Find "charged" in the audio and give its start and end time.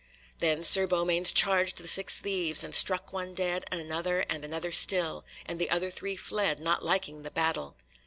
1.31-1.77